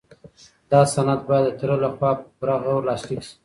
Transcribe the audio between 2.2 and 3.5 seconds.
پوره غور لاسلیک شي.